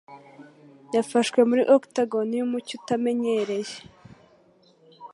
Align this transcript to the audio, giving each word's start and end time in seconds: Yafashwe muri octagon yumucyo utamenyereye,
Yafashwe 0.95 1.39
muri 1.49 1.63
octagon 1.75 2.29
yumucyo 2.39 2.73
utamenyereye, 2.79 3.75